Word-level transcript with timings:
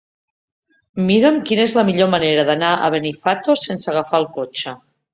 Mira'm 1.09 1.37
quina 1.51 1.67
és 1.69 1.77
la 1.81 1.85
millor 1.91 2.11
manera 2.15 2.49
d'anar 2.49 2.73
a 2.89 2.93
Benifato 2.99 3.61
sense 3.69 3.97
agafar 3.97 4.25
el 4.27 4.31
cotxe. 4.41 4.79